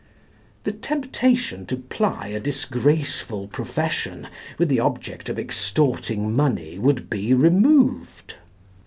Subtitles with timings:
[0.63, 7.35] The temptation to ply a disgraceful profession with the object of extorting money would be
[7.35, 8.33] removed.